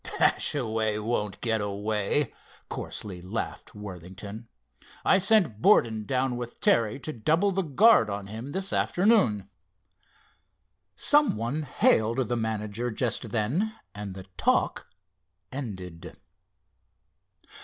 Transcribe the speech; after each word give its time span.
"Dashaway 0.17 0.97
won't 0.97 1.41
get 1.41 1.61
away," 1.61 2.33
coarsely 2.69 3.21
laughed 3.21 3.75
Worthington. 3.75 4.47
"I 5.05 5.19
sent 5.19 5.61
Borden 5.61 6.05
down 6.05 6.37
with 6.37 6.59
Terry 6.59 6.99
to 7.01 7.13
double 7.13 7.51
the 7.51 7.61
guard 7.61 8.09
on 8.09 8.25
him 8.25 8.51
this 8.51 8.73
afternoon." 8.73 9.47
Some 10.95 11.35
one 11.37 11.61
hailed 11.61 12.27
the 12.29 12.35
manager 12.35 12.89
just 12.89 13.29
then 13.29 13.75
and 13.93 14.15
the 14.15 14.23
talk 14.39 14.87
ended. 15.51 16.17